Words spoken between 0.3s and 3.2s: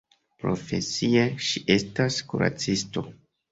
Profesie ŝi estas kuracisto.